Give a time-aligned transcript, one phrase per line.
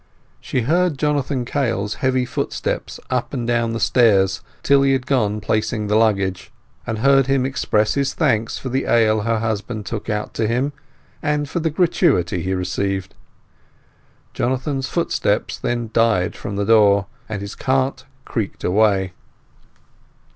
[0.39, 5.39] She heard Jonathan Kail's heavy footsteps up and down the stairs till he had done
[5.41, 6.49] placing the luggage,
[6.87, 10.73] and heard him express his thanks for the ale her husband took out to him,
[11.21, 13.13] and for the gratuity he received.
[14.33, 19.13] Jonathan's footsteps then died from the door, and his cart creaked away.